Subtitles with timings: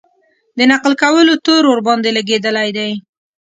[0.57, 2.91] د نقل کولو تور ورباندې لګېدلی دی.